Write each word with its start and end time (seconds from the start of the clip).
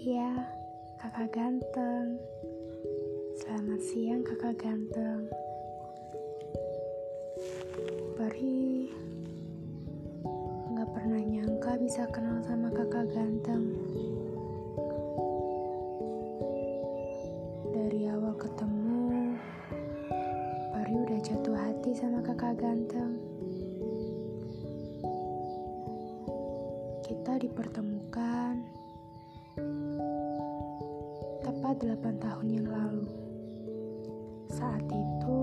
Ya, 0.00 0.32
kakak 0.96 1.28
ganteng. 1.36 2.16
Selamat 3.36 3.84
siang 3.84 4.24
kakak 4.24 4.56
ganteng. 4.56 5.28
Pari, 8.16 8.88
gak 10.72 10.88
pernah 10.96 11.20
nyangka 11.20 11.76
bisa 11.76 12.08
kenal 12.08 12.40
sama 12.48 12.72
kakak 12.72 13.12
ganteng. 13.12 13.76
Dari 17.68 18.08
awal 18.08 18.40
ketemu, 18.40 19.36
Pari 20.72 20.94
udah 20.96 21.20
jatuh 21.20 21.56
hati 21.60 21.92
sama 21.92 22.24
kakak 22.24 22.56
ganteng. 22.56 23.20
Kita 27.04 27.36
dipertemukan 27.36 28.80
tepat 31.60 31.92
8 31.92 32.24
tahun 32.24 32.46
yang 32.56 32.68
lalu. 32.72 33.04
Saat 34.48 34.80
itu, 34.88 35.40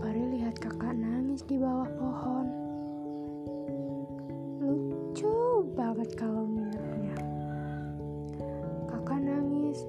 Pari 0.00 0.40
lihat 0.40 0.56
kakak 0.56 0.96
nangis 0.96 1.44
di 1.44 1.60
bawah 1.60 1.84
pohon. 2.00 2.48
Lucu 4.56 5.68
banget 5.76 6.16
kalau 6.16 6.48
melihatnya. 6.48 7.12
Kakak 8.88 9.20
nangis 9.20 9.84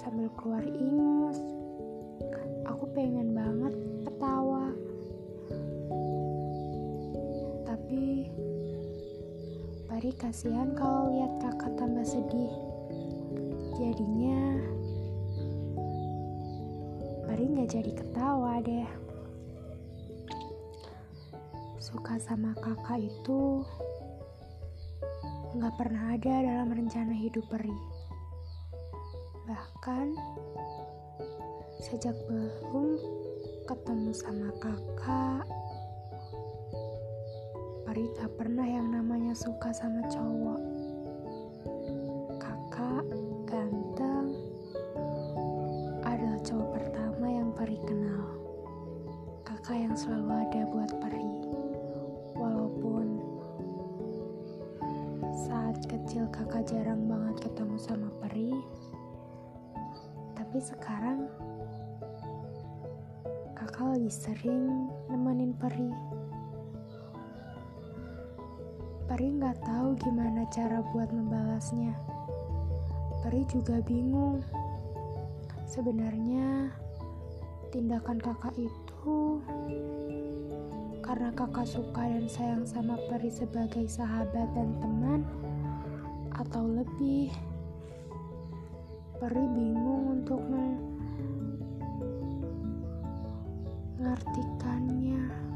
sambil 0.00 0.32
keluar 0.40 0.64
ingus. 0.64 1.44
Aku 2.72 2.88
pengen 2.96 3.36
banget 3.36 3.76
ketawa. 4.08 4.72
Tapi 7.68 8.32
Pari 9.84 10.10
kasihan 10.16 10.72
kalau 10.72 11.12
lihat 11.12 11.36
kakak. 11.36 11.67
Jadinya 13.98 14.62
Pari 17.26 17.50
nggak 17.50 17.66
jadi 17.66 17.90
ketawa 17.98 18.62
deh. 18.62 18.86
Suka 21.82 22.14
sama 22.22 22.54
kakak 22.62 23.02
itu 23.02 23.66
nggak 25.58 25.74
pernah 25.74 26.14
ada 26.14 26.30
dalam 26.46 26.70
rencana 26.70 27.10
hidup 27.10 27.42
Peri. 27.50 27.74
Bahkan 29.50 30.14
sejak 31.82 32.14
belum 32.30 33.02
ketemu 33.66 34.14
sama 34.14 34.54
kakak, 34.62 35.42
Peri 37.82 38.06
gak 38.14 38.30
pernah 38.38 38.62
yang 38.62 38.94
namanya 38.94 39.34
suka 39.34 39.74
sama 39.74 40.06
cowok. 40.06 40.62
Kakak 42.38 43.02
ganteng 43.48 43.87
selalu 49.98 50.30
ada 50.30 50.62
buat 50.70 50.90
Peri. 51.02 51.32
Walaupun 52.38 53.18
saat 55.34 55.74
kecil 55.90 56.22
kakak 56.30 56.70
jarang 56.70 57.10
banget 57.10 57.50
ketemu 57.50 57.74
sama 57.82 58.06
Peri, 58.22 58.54
tapi 60.38 60.62
sekarang 60.62 61.26
kakak 63.58 63.98
lagi 63.98 64.06
sering 64.14 64.86
nemenin 65.10 65.50
Peri. 65.58 65.90
Peri 69.10 69.34
nggak 69.34 69.66
tahu 69.66 69.98
gimana 69.98 70.46
cara 70.54 70.78
buat 70.94 71.10
membalasnya. 71.10 71.90
Peri 73.26 73.42
juga 73.50 73.82
bingung. 73.82 74.46
Sebenarnya 75.66 76.70
tindakan 77.68 78.22
kakak 78.22 78.56
itu 78.56 79.42
karena 81.08 81.32
kakak 81.32 81.64
suka 81.64 82.04
dan 82.04 82.28
sayang 82.28 82.68
sama 82.68 83.00
Peri 83.08 83.32
sebagai 83.32 83.88
sahabat 83.88 84.52
dan 84.52 84.76
teman 84.76 85.24
atau 86.36 86.68
lebih. 86.68 87.32
Peri 89.16 89.48
bingung 89.56 90.20
untuk 90.20 90.44
mengartikannya. 93.96 95.47